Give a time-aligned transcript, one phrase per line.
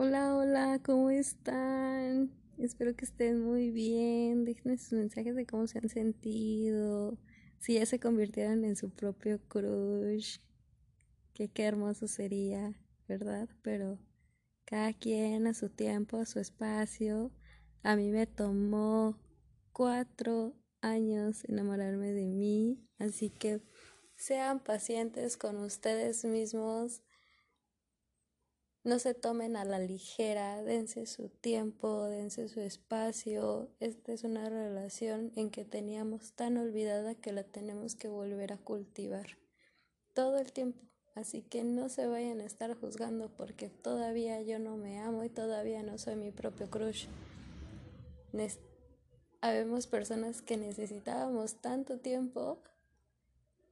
[0.00, 2.30] Hola, hola, ¿cómo están?
[2.56, 4.44] Espero que estén muy bien.
[4.44, 7.18] Déjenme sus mensajes de cómo se han sentido.
[7.58, 10.38] Si ya se convirtieron en su propio crush.
[11.34, 13.48] Que qué hermoso sería, ¿verdad?
[13.62, 13.98] Pero
[14.64, 17.32] cada quien a su tiempo, a su espacio.
[17.82, 19.18] A mí me tomó
[19.72, 22.86] cuatro años enamorarme de mí.
[23.00, 23.62] Así que
[24.14, 27.02] sean pacientes con ustedes mismos
[28.84, 33.68] no se tomen a la ligera, dense su tiempo, dense su espacio.
[33.80, 38.58] Esta es una relación en que teníamos tan olvidada que la tenemos que volver a
[38.58, 39.38] cultivar
[40.14, 40.80] todo el tiempo.
[41.14, 45.28] Así que no se vayan a estar juzgando porque todavía yo no me amo y
[45.28, 47.06] todavía no soy mi propio crush.
[49.40, 52.62] Habemos personas que necesitábamos tanto tiempo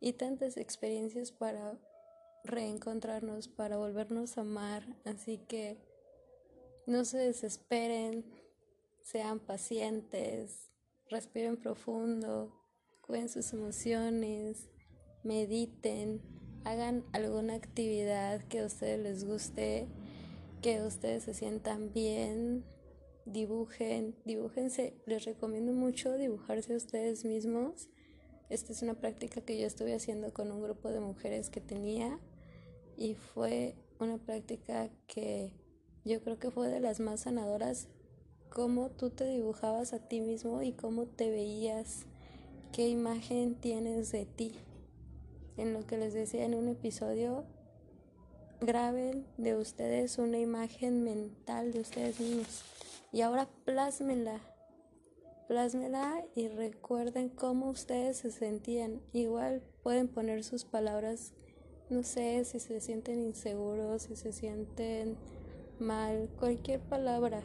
[0.00, 1.78] y tantas experiencias para
[2.46, 4.84] reencontrarnos, para volvernos a amar.
[5.04, 5.78] Así que
[6.86, 8.24] no se desesperen,
[9.02, 10.70] sean pacientes,
[11.10, 12.52] respiren profundo,
[13.00, 14.68] cuiden sus emociones,
[15.22, 16.22] mediten,
[16.64, 19.86] hagan alguna actividad que a ustedes les guste,
[20.62, 22.64] que ustedes se sientan bien,
[23.24, 27.88] dibujen, dibújense, les recomiendo mucho dibujarse a ustedes mismos.
[28.48, 32.18] Esta es una práctica que yo estuve haciendo con un grupo de mujeres que tenía
[32.96, 35.52] y fue una práctica que
[36.04, 37.88] yo creo que fue de las más sanadoras,
[38.48, 42.06] cómo tú te dibujabas a ti mismo y cómo te veías,
[42.72, 44.52] qué imagen tienes de ti.
[45.56, 47.44] En lo que les decía en un episodio,
[48.60, 52.62] graben de ustedes una imagen mental de ustedes mismos
[53.12, 54.40] y ahora plásmenla.
[55.48, 59.00] Plásmela y recuerden cómo ustedes se sentían.
[59.12, 61.32] Igual pueden poner sus palabras
[61.88, 65.16] no sé si se sienten inseguros, si se sienten
[65.78, 67.42] mal, cualquier palabra.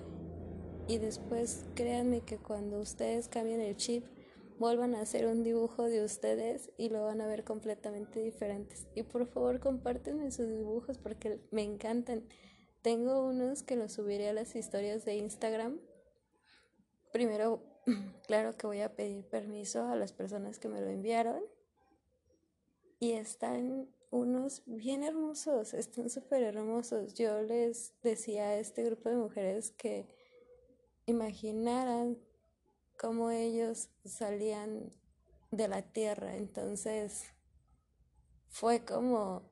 [0.88, 4.06] Y después créanme que cuando ustedes cambien el chip,
[4.58, 8.88] vuelvan a hacer un dibujo de ustedes y lo van a ver completamente diferentes.
[8.96, 12.24] Y por favor compártenme sus dibujos porque me encantan.
[12.82, 15.80] Tengo unos que los subiré a las historias de Instagram.
[17.12, 17.64] Primero,
[18.28, 21.42] claro que voy a pedir permiso a las personas que me lo enviaron.
[23.00, 27.14] Y están unos bien hermosos, están súper hermosos.
[27.14, 30.06] Yo les decía a este grupo de mujeres que
[31.06, 32.18] imaginaran
[33.00, 34.92] cómo ellos salían
[35.50, 36.36] de la tierra.
[36.36, 37.24] Entonces
[38.50, 39.44] fue como,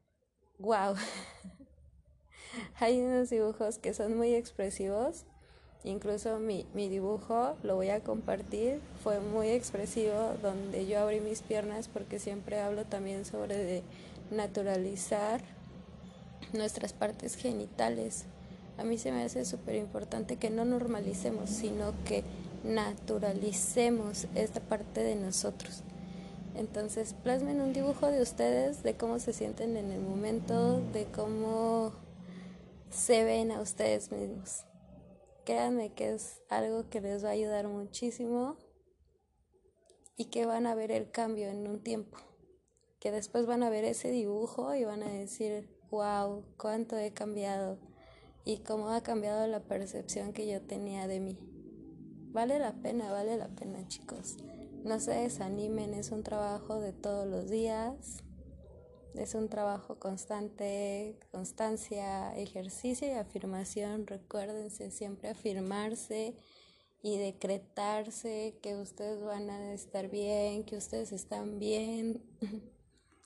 [0.59, 0.95] wow.
[2.79, 5.25] Hay unos dibujos que son muy expresivos.
[5.85, 11.41] Incluso mi, mi dibujo, lo voy a compartir, fue muy expresivo, donde yo abrí mis
[11.41, 13.83] piernas porque siempre hablo también sobre de
[14.31, 15.41] naturalizar
[16.53, 18.25] nuestras partes genitales.
[18.77, 22.23] A mí se me hace súper importante que no normalicemos, sino que
[22.63, 25.83] naturalicemos esta parte de nosotros.
[26.55, 31.93] Entonces, plasmen un dibujo de ustedes, de cómo se sienten en el momento, de cómo
[32.89, 34.65] se ven a ustedes mismos.
[35.45, 38.57] Créanme que es algo que les va a ayudar muchísimo
[40.15, 42.17] y que van a ver el cambio en un tiempo
[42.99, 47.77] que después van a ver ese dibujo y van a decir, wow, cuánto he cambiado
[48.45, 51.37] y cómo ha cambiado la percepción que yo tenía de mí.
[52.31, 54.37] Vale la pena, vale la pena chicos.
[54.83, 58.23] No se desanimen, es un trabajo de todos los días,
[59.15, 64.07] es un trabajo constante, constancia, ejercicio y afirmación.
[64.07, 66.35] Recuérdense siempre afirmarse
[67.01, 72.21] y decretarse que ustedes van a estar bien, que ustedes están bien.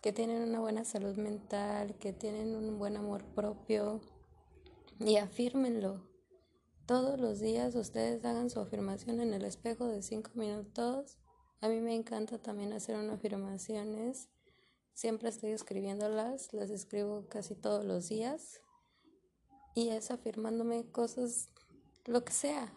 [0.04, 4.02] que tienen una buena salud mental, que tienen un buen amor propio
[5.00, 6.06] y afírmenlo.
[6.86, 11.18] Todos los días ustedes hagan su afirmación en el espejo de cinco minutos.
[11.62, 14.28] A mí me encanta también hacer unas afirmaciones.
[14.94, 18.60] Siempre estoy escribiéndolas, las escribo casi todos los días.
[19.74, 21.48] Y es afirmándome cosas,
[22.04, 22.74] lo que sea.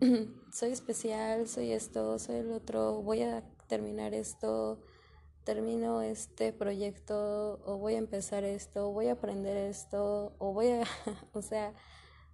[0.52, 4.80] soy especial, soy esto, soy el otro, voy a terminar esto,
[5.48, 10.68] termino este proyecto o voy a empezar esto o voy a aprender esto o voy
[10.68, 10.84] a,
[11.32, 11.72] o sea,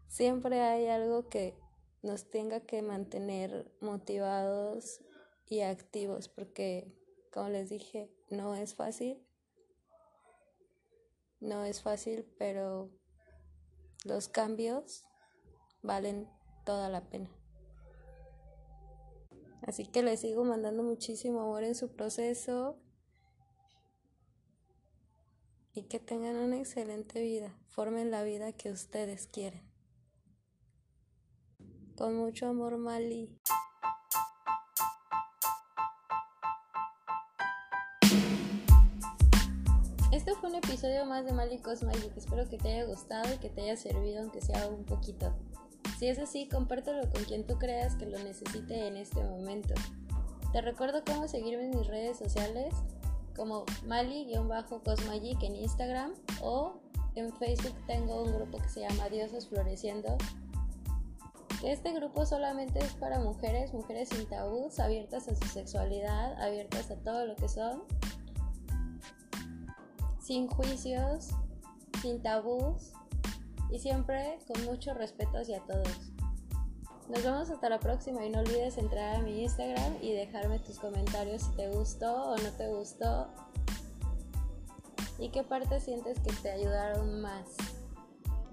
[0.08, 1.56] siempre hay algo que
[2.02, 5.00] nos tenga que mantener motivados
[5.46, 6.92] y activos porque,
[7.32, 9.24] como les dije, no es fácil.
[11.38, 12.90] No es fácil, pero
[14.04, 15.04] los cambios
[15.82, 16.28] valen
[16.64, 17.30] toda la pena.
[19.62, 22.80] Así que les sigo mandando muchísimo amor en su proceso
[25.74, 27.52] y que tengan una excelente vida.
[27.68, 29.62] Formen la vida que ustedes quieren.
[31.96, 33.28] Con mucho amor, Mali.
[40.12, 42.16] Este fue un episodio más de Mali Cosmagic.
[42.16, 45.34] Espero que te haya gustado y que te haya servido, aunque sea un poquito.
[45.98, 49.74] Si es así, compártelo con quien tú creas que lo necesite en este momento.
[50.52, 52.74] Te recuerdo cómo seguirme en mis redes sociales
[53.36, 56.74] como Mali-Cosmagic en Instagram o
[57.14, 60.16] en Facebook tengo un grupo que se llama Diosas Floreciendo.
[61.62, 66.96] Este grupo solamente es para mujeres, mujeres sin tabús, abiertas a su sexualidad, abiertas a
[66.96, 67.84] todo lo que son,
[70.20, 71.30] sin juicios,
[72.02, 72.92] sin tabús
[73.70, 76.13] y siempre con mucho respeto hacia todos.
[77.08, 80.78] Nos vemos hasta la próxima y no olvides entrar a mi Instagram y dejarme tus
[80.78, 83.28] comentarios si te gustó o no te gustó
[85.18, 87.56] y qué parte sientes que te ayudaron más.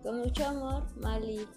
[0.04, 1.48] Con mucho amor, Mali.